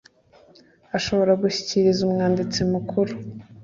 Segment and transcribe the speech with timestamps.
[0.97, 3.13] ashobora gushyikiriza Umwanditsi Mukuru